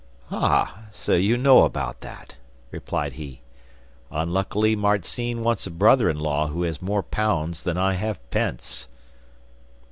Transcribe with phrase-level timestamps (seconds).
[0.31, 2.35] 'Ah, so you know about that,'
[2.71, 3.41] replied he;
[4.09, 8.87] 'unluckily Marzinne wants a brother in law who has more pounds than I have pence.